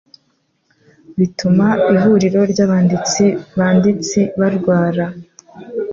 [1.17, 3.23] Bituma ihuriro ryabanditsi
[3.57, 5.05] banditsi barwara